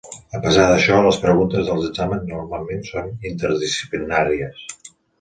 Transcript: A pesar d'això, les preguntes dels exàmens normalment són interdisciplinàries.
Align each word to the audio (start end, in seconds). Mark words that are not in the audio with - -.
A 0.37 0.39
pesar 0.45 0.63
d'això, 0.71 0.95
les 1.07 1.19
preguntes 1.25 1.69
dels 1.69 1.85
exàmens 1.91 2.27
normalment 2.33 2.83
són 2.91 3.15
interdisciplinàries. 3.35 4.69